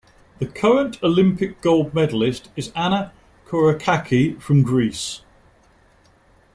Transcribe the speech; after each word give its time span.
The 0.39 0.47
current 0.47 0.97
Olympic 1.03 1.61
Gold 1.61 1.93
Medallist 1.93 2.47
is 2.55 2.71
Anna 2.75 3.13
Korakaki 3.45 4.41
from 4.41 4.63
Greece. 4.63 5.21